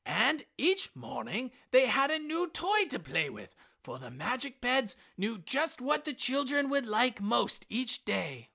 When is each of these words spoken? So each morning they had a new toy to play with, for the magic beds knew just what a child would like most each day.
So 0.07 0.37
each 0.57 0.89
morning 0.95 1.51
they 1.69 1.85
had 1.85 2.09
a 2.09 2.17
new 2.17 2.49
toy 2.49 2.85
to 2.85 2.97
play 2.97 3.29
with, 3.29 3.55
for 3.83 3.99
the 3.99 4.09
magic 4.09 4.59
beds 4.59 4.95
knew 5.15 5.37
just 5.37 5.79
what 5.79 6.07
a 6.07 6.13
child 6.13 6.49
would 6.71 6.87
like 6.87 7.21
most 7.21 7.67
each 7.69 8.03
day. 8.03 8.49